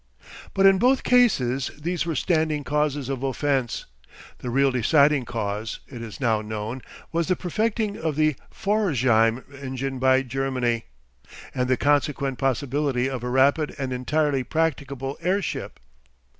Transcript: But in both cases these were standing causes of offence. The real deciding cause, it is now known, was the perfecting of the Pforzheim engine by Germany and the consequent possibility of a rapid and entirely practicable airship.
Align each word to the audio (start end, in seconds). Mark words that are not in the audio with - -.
But 0.55 0.65
in 0.65 0.79
both 0.79 1.03
cases 1.03 1.69
these 1.79 2.07
were 2.07 2.15
standing 2.15 2.63
causes 2.63 3.07
of 3.07 3.21
offence. 3.21 3.85
The 4.39 4.49
real 4.49 4.71
deciding 4.71 5.25
cause, 5.25 5.79
it 5.87 6.01
is 6.01 6.19
now 6.19 6.41
known, 6.41 6.81
was 7.11 7.27
the 7.27 7.35
perfecting 7.35 7.95
of 7.99 8.15
the 8.15 8.35
Pforzheim 8.51 9.43
engine 9.61 9.99
by 9.99 10.23
Germany 10.23 10.85
and 11.53 11.67
the 11.69 11.77
consequent 11.77 12.39
possibility 12.39 13.07
of 13.11 13.23
a 13.23 13.29
rapid 13.29 13.75
and 13.77 13.93
entirely 13.93 14.43
practicable 14.43 15.19
airship. 15.21 15.79